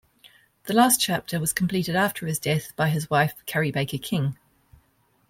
The 0.63 0.73
last 0.73 0.99
chapter 0.99 1.39
was 1.39 1.53
completed 1.53 1.95
after 1.95 2.25
his 2.25 2.39
death 2.39 2.75
by 2.75 2.89
his 2.89 3.07
wife, 3.11 3.35
Carrie 3.45 3.69
Baker 3.69 3.99
King. 3.99 4.35